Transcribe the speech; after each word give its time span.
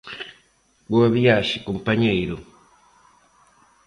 Boa 0.91 1.09
viaxe, 1.17 1.57
compañeiro. 1.69 2.37